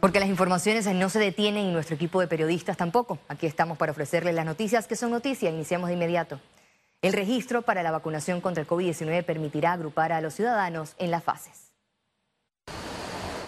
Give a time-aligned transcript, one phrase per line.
[0.00, 3.18] Porque las informaciones no se detienen y nuestro equipo de periodistas tampoco.
[3.26, 5.52] Aquí estamos para ofrecerles las noticias que son noticias.
[5.52, 6.40] Iniciamos de inmediato.
[7.02, 11.24] El registro para la vacunación contra el COVID-19 permitirá agrupar a los ciudadanos en las
[11.24, 11.72] fases.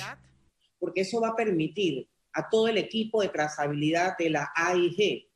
[0.78, 5.27] Porque eso va a permitir a todo el equipo de trazabilidad de la AIG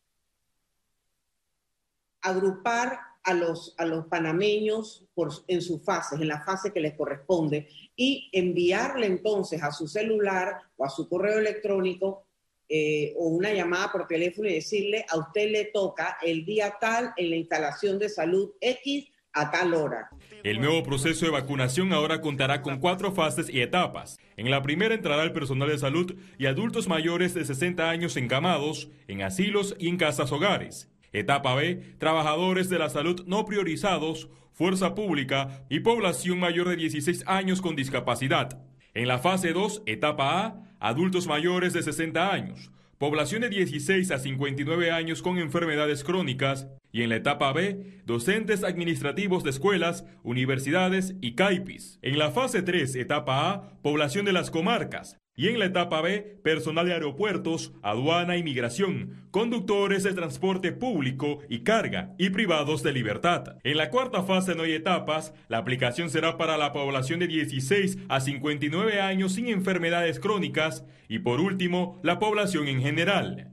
[2.23, 5.05] agrupar a los, a los panameños
[5.47, 10.56] en sus fases, en la fase que les corresponde, y enviarle entonces a su celular
[10.77, 12.27] o a su correo electrónico
[12.69, 17.12] eh, o una llamada por teléfono y decirle, a usted le toca el día tal
[17.16, 20.11] en la instalación de salud X a tal hora.
[20.42, 24.19] El nuevo proceso de vacunación ahora contará con cuatro fases y etapas.
[24.36, 28.89] En la primera entrará el personal de salud y adultos mayores de 60 años encamados,
[29.06, 30.91] en asilos y en casas hogares.
[31.12, 37.25] Etapa B, trabajadores de la salud no priorizados, fuerza pública y población mayor de 16
[37.27, 38.62] años con discapacidad.
[38.95, 44.19] En la fase 2, etapa A, adultos mayores de 60 años, población de 16 a
[44.19, 46.69] 59 años con enfermedades crónicas.
[46.95, 51.98] Y en la etapa B, docentes administrativos de escuelas, universidades y CAIPIS.
[52.03, 56.41] En la fase 3, etapa A, población de las comarcas, y en la etapa B,
[56.42, 62.92] personal de aeropuertos, aduana y migración, conductores de transporte público y carga y privados de
[62.92, 63.56] libertad.
[63.64, 67.98] En la cuarta fase no hay etapas, la aplicación será para la población de 16
[68.08, 73.52] a 59 años sin enfermedades crónicas y por último, la población en general.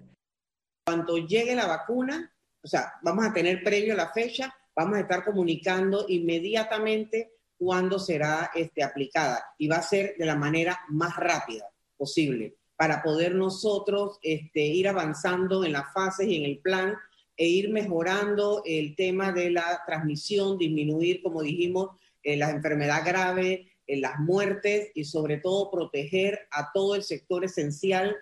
[0.85, 5.23] Cuando llegue la vacuna, o sea, vamos a tener previo la fecha, vamos a estar
[5.23, 9.43] comunicando inmediatamente cuándo será este, aplicada.
[9.59, 14.87] Y va a ser de la manera más rápida posible para poder nosotros este, ir
[14.87, 16.95] avanzando en las fases y en el plan
[17.35, 21.89] e ir mejorando el tema de la transmisión, disminuir, como dijimos,
[22.23, 27.43] eh, las enfermedades graves, eh, las muertes y sobre todo proteger a todo el sector
[27.43, 28.15] esencial.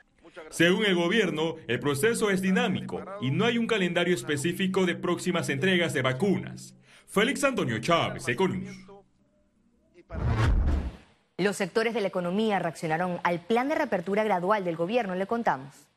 [0.49, 5.49] Según el gobierno, el proceso es dinámico y no hay un calendario específico de próximas
[5.49, 6.75] entregas de vacunas.
[7.05, 8.27] Félix Antonio Chávez,
[11.37, 15.87] Los sectores de la economía reaccionaron al plan de reapertura gradual del gobierno, le contamos.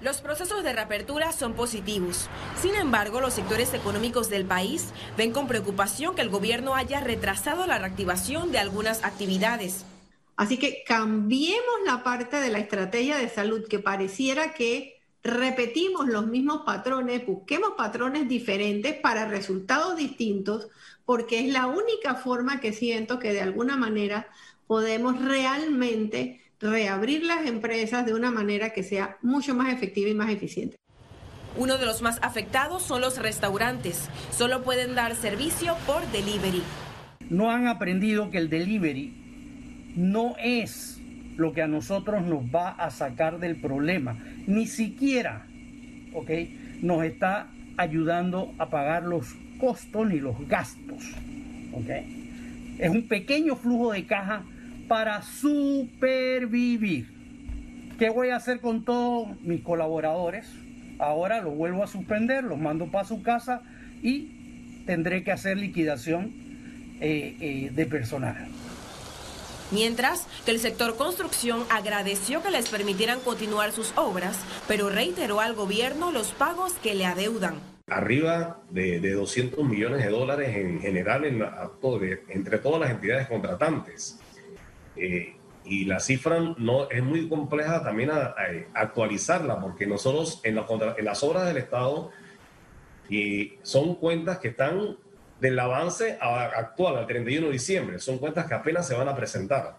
[0.00, 2.28] Los procesos de reapertura son positivos.
[2.60, 7.66] Sin embargo, los sectores económicos del país ven con preocupación que el gobierno haya retrasado
[7.66, 9.84] la reactivación de algunas actividades.
[10.36, 16.26] Así que cambiemos la parte de la estrategia de salud que pareciera que repetimos los
[16.26, 20.68] mismos patrones, busquemos patrones diferentes para resultados distintos,
[21.06, 24.28] porque es la única forma que siento que de alguna manera
[24.66, 30.30] podemos realmente reabrir las empresas de una manera que sea mucho más efectiva y más
[30.30, 30.76] eficiente.
[31.56, 34.08] Uno de los más afectados son los restaurantes.
[34.36, 36.62] Solo pueden dar servicio por delivery.
[37.30, 40.98] No han aprendido que el delivery no es
[41.36, 44.16] lo que a nosotros nos va a sacar del problema.
[44.46, 45.46] Ni siquiera,
[46.12, 46.30] ¿ok?
[46.82, 51.14] Nos está ayudando a pagar los costos ni los gastos.
[51.72, 51.90] ¿ok?
[52.78, 54.42] Es un pequeño flujo de caja
[54.88, 57.08] para supervivir.
[57.98, 60.46] ¿Qué voy a hacer con todos mis colaboradores?
[60.98, 63.62] Ahora los vuelvo a suspender, los mando para su casa
[64.02, 66.32] y tendré que hacer liquidación
[67.00, 68.36] eh, eh, de personal.
[69.74, 75.54] Mientras que el sector construcción agradeció que les permitieran continuar sus obras, pero reiteró al
[75.54, 81.44] gobierno los pagos que le adeudan arriba de, 200 millones de dólares en general en
[82.28, 84.18] entre todas las entidades contratantes.
[84.96, 85.36] Eh,
[85.66, 88.34] y la cifra no es muy compleja también a,
[88.74, 92.10] actualizarla, porque nosotros en, en, las obras del Estado
[93.08, 94.96] y son cuentas que están
[95.40, 99.76] del avance actual al 31 de diciembre, son cuentas que apenas se van a presentar.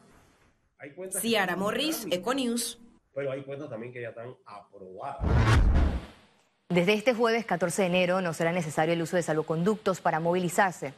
[0.77, 2.79] Hay Ciara Morris, Econews.
[3.13, 5.21] Pero hay cuentas también que ya están aprobadas.
[6.69, 10.93] Desde este jueves 14 de enero no será necesario el uso de salvoconductos para movilizarse.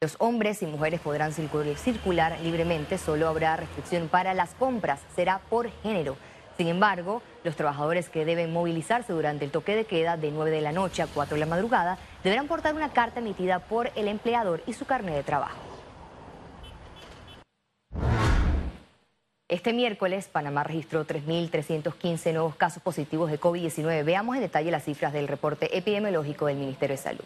[0.00, 5.70] Los hombres y mujeres podrán circular libremente, solo habrá restricción para las compras, será por
[5.82, 6.16] género.
[6.56, 10.60] Sin embargo, los trabajadores que deben movilizarse durante el toque de queda de 9 de
[10.60, 14.62] la noche a 4 de la madrugada deberán portar una carta emitida por el empleador
[14.66, 15.58] y su carnet de trabajo.
[19.48, 24.04] Este miércoles, Panamá registró 3.315 nuevos casos positivos de COVID-19.
[24.04, 27.24] Veamos en detalle las cifras del reporte epidemiológico del Ministerio de Salud.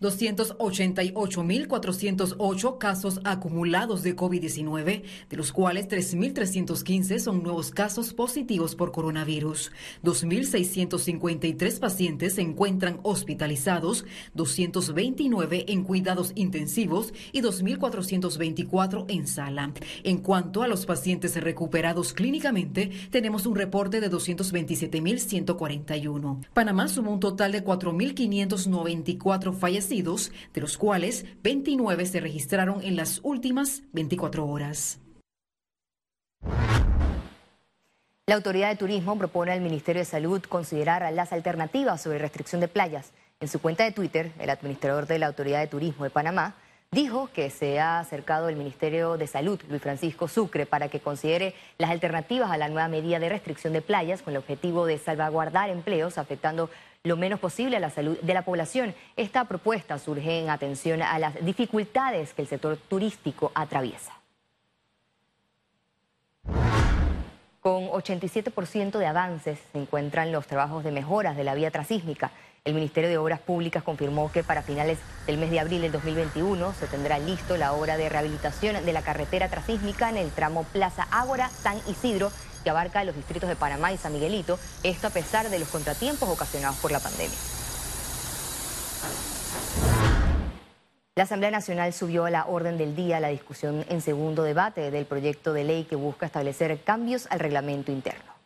[0.00, 9.72] 288.408 casos acumulados de COVID-19, de los cuales 3.315 son nuevos casos positivos por coronavirus.
[10.02, 19.74] 2.653 pacientes se encuentran hospitalizados, 229 en cuidados intensivos y 2.424 en sala.
[20.02, 26.46] En cuanto a los pacientes recuperados clínicamente, tenemos un reporte de 227.141.
[26.54, 33.20] Panamá sumó un total de 4.594 fallecidos de los cuales 29 se registraron en las
[33.24, 35.00] últimas 24 horas.
[38.26, 42.68] La Autoridad de Turismo propone al Ministerio de Salud considerar las alternativas sobre restricción de
[42.68, 43.10] playas.
[43.40, 46.54] En su cuenta de Twitter, el administrador de la Autoridad de Turismo de Panamá
[46.92, 51.54] dijo que se ha acercado el Ministerio de Salud, Luis Francisco Sucre, para que considere
[51.78, 55.68] las alternativas a la nueva medida de restricción de playas con el objetivo de salvaguardar
[55.68, 56.70] empleos afectando
[57.02, 58.94] lo menos posible a la salud de la población.
[59.16, 64.12] Esta propuesta surge en atención a las dificultades que el sector turístico atraviesa.
[67.60, 72.32] Con 87% de avances se encuentran los trabajos de mejoras de la vía trasísmica.
[72.64, 76.74] El Ministerio de Obras Públicas confirmó que para finales del mes de abril del 2021
[76.74, 81.08] se tendrá listo la obra de rehabilitación de la carretera trasísmica en el tramo Plaza
[81.10, 82.30] Ágora San Isidro
[82.62, 86.28] que abarca los distritos de Panamá y San Miguelito, esto a pesar de los contratiempos
[86.28, 87.38] ocasionados por la pandemia.
[91.14, 95.06] La Asamblea Nacional subió a la orden del día la discusión en segundo debate del
[95.06, 98.39] proyecto de ley que busca establecer cambios al reglamento interno.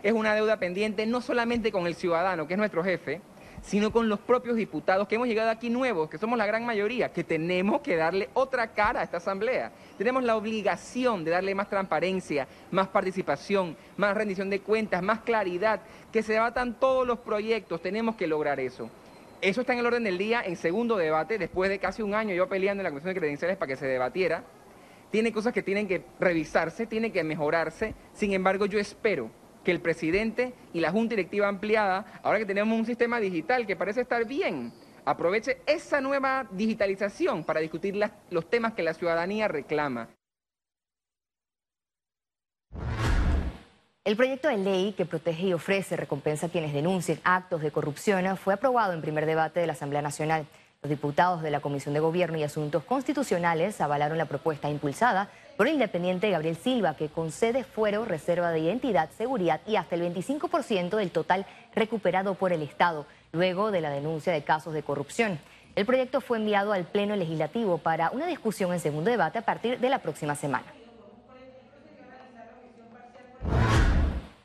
[0.00, 3.20] Es una deuda pendiente no solamente con el ciudadano, que es nuestro jefe,
[3.62, 7.12] sino con los propios diputados que hemos llegado aquí nuevos, que somos la gran mayoría,
[7.12, 9.72] que tenemos que darle otra cara a esta asamblea.
[9.96, 15.80] Tenemos la obligación de darle más transparencia, más participación, más rendición de cuentas, más claridad,
[16.12, 18.88] que se debatan todos los proyectos, tenemos que lograr eso.
[19.40, 22.36] Eso está en el orden del día en segundo debate, después de casi un año
[22.36, 24.44] yo peleando en la Comisión de Credenciales para que se debatiera.
[25.10, 27.96] Tiene cosas que tienen que revisarse, tiene que mejorarse.
[28.12, 29.28] Sin embargo, yo espero
[29.68, 33.76] que el presidente y la Junta Directiva ampliada, ahora que tenemos un sistema digital que
[33.76, 34.72] parece estar bien,
[35.04, 37.94] aproveche esa nueva digitalización para discutir
[38.30, 40.08] los temas que la ciudadanía reclama.
[44.04, 48.38] El proyecto de ley que protege y ofrece recompensa a quienes denuncien actos de corrupción
[48.38, 50.46] fue aprobado en primer debate de la Asamblea Nacional.
[50.80, 55.66] Los diputados de la Comisión de Gobierno y Asuntos Constitucionales avalaron la propuesta impulsada por
[55.66, 60.96] el independiente Gabriel Silva, que concede fuero, reserva de identidad, seguridad y hasta el 25%
[60.96, 65.40] del total recuperado por el Estado, luego de la denuncia de casos de corrupción.
[65.74, 69.80] El proyecto fue enviado al Pleno Legislativo para una discusión en segundo debate a partir
[69.80, 70.66] de la próxima semana.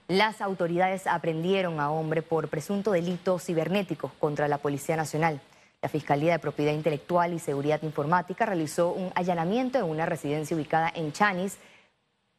[0.08, 5.40] Las autoridades aprendieron a hombre por presunto delito cibernético contra la Policía Nacional.
[5.84, 10.90] La Fiscalía de Propiedad Intelectual y Seguridad Informática realizó un allanamiento en una residencia ubicada
[10.96, 11.58] en Chanis,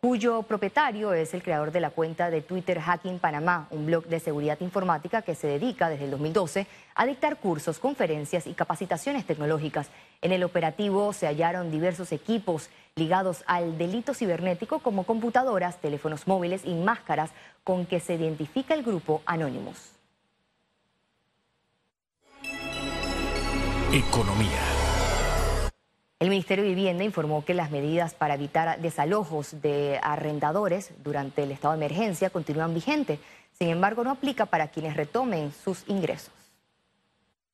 [0.00, 4.19] cuyo propietario es el creador de la cuenta de Twitter Hacking Panamá, un blog de
[4.19, 9.91] seguridad informática que se dedica desde el 2012 a dictar cursos, conferencias y capacitaciones tecnológicas.
[10.23, 16.62] En el operativo se hallaron diversos equipos ligados al delito cibernético como computadoras, teléfonos móviles
[16.64, 17.31] y máscaras
[17.62, 19.94] con que se identifica el grupo Anonymous.
[23.94, 24.61] Economía.
[26.19, 31.52] El Ministerio de Vivienda informó que las medidas para evitar desalojos de arrendadores durante el
[31.52, 33.20] estado de emergencia continúan vigentes.
[33.56, 36.32] Sin embargo, no aplica para quienes retomen sus ingresos.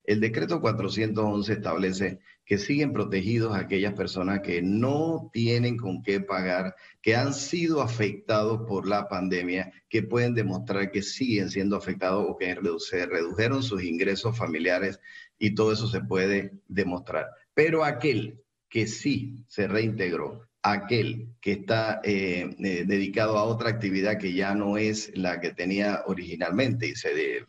[0.03, 6.75] El decreto 411 establece que siguen protegidos aquellas personas que no tienen con qué pagar,
[7.03, 12.35] que han sido afectados por la pandemia, que pueden demostrar que siguen siendo afectados o
[12.35, 14.99] que se redujeron sus ingresos familiares
[15.41, 17.27] y todo eso se puede demostrar.
[17.55, 24.19] Pero aquel que sí se reintegró, aquel que está eh, eh, dedicado a otra actividad
[24.19, 26.93] que ya no es la que tenía originalmente y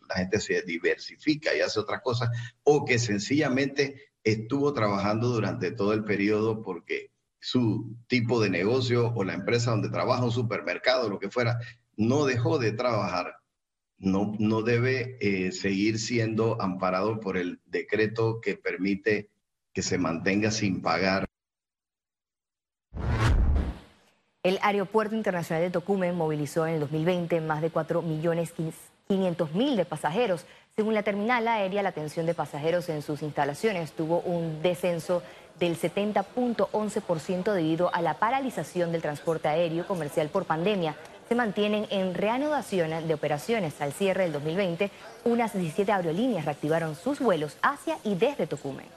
[0.09, 2.29] la gente se diversifica y hace otras cosas,
[2.63, 9.23] o que sencillamente estuvo trabajando durante todo el periodo porque su tipo de negocio o
[9.23, 11.59] la empresa donde trabaja, un supermercado, lo que fuera,
[11.95, 13.35] no dejó de trabajar
[14.03, 19.29] no, no debe eh, seguir siendo amparado por el decreto que permite
[19.73, 21.25] que se mantenga sin pagar.
[24.43, 30.45] El Aeropuerto Internacional de Tocumen movilizó en el 2020 más de 4.500.000 millones de pasajeros.
[30.75, 35.23] Según la terminal aérea, la atención de pasajeros en sus instalaciones tuvo un descenso
[35.59, 40.97] del 70.11% debido a la paralización del transporte aéreo comercial por pandemia.
[41.27, 43.79] Se mantienen en reanudación de operaciones.
[43.81, 44.91] Al cierre del 2020,
[45.25, 48.87] unas 17 aerolíneas reactivaron sus vuelos hacia y desde Tocumen.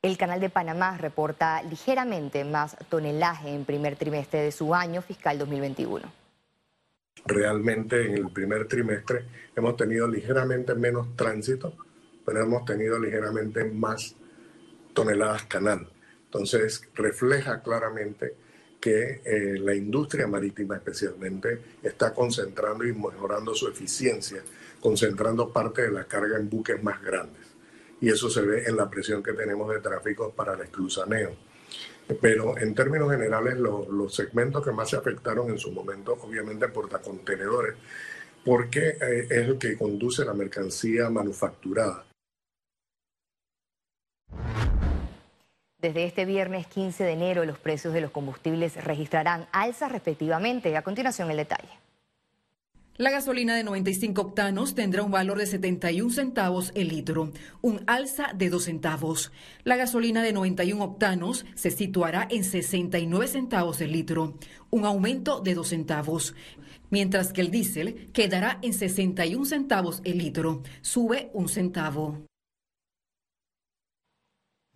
[0.00, 5.38] El Canal de Panamá reporta ligeramente más tonelaje en primer trimestre de su año fiscal
[5.38, 6.10] 2021.
[7.26, 9.24] Realmente en el primer trimestre
[9.56, 11.74] hemos tenido ligeramente menos tránsito,
[12.24, 14.14] pero hemos tenido ligeramente más
[14.94, 15.88] toneladas canal.
[16.28, 18.34] Entonces refleja claramente
[18.80, 24.42] que eh, la industria marítima especialmente está concentrando y mejorando su eficiencia,
[24.80, 27.48] concentrando parte de la carga en buques más grandes
[28.00, 31.34] y eso se ve en la presión que tenemos de tráfico para el escluzaneo.
[32.20, 37.74] Pero en términos generales, los segmentos que más se afectaron en su momento, obviamente portacontenedores,
[38.44, 42.07] porque eh, es el que conduce la mercancía manufacturada.
[45.80, 50.76] Desde este viernes 15 de enero, los precios de los combustibles registrarán alzas respectivamente.
[50.76, 51.68] A continuación, el detalle.
[52.96, 57.30] La gasolina de 95 octanos tendrá un valor de 71 centavos el litro,
[57.62, 59.30] un alza de 2 centavos.
[59.62, 64.34] La gasolina de 91 octanos se situará en 69 centavos el litro,
[64.70, 66.34] un aumento de 2 centavos.
[66.90, 72.27] Mientras que el diésel quedará en 61 centavos el litro, sube un centavo.